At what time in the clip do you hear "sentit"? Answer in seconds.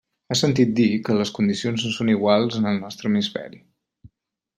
0.37-0.71